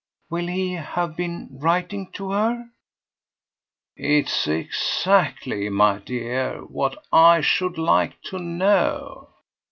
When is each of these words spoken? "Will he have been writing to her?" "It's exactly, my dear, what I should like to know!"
"Will 0.31 0.47
he 0.47 0.73
have 0.73 1.15
been 1.15 1.47
writing 1.51 2.11
to 2.13 2.31
her?" 2.31 2.71
"It's 3.95 4.47
exactly, 4.47 5.69
my 5.69 5.99
dear, 5.99 6.61
what 6.65 6.97
I 7.13 7.41
should 7.41 7.77
like 7.77 8.19
to 8.23 8.39
know!" 8.39 9.29